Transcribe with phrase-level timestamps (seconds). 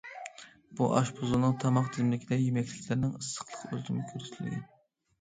[0.79, 4.69] بۇ ئاشپۇزۇلنىڭ تاماق تىزىملىكىدە يېمەكلىكلەرنىڭ ئىسسىقلىق ئۆلچىمى كۆرسىتىلگەن.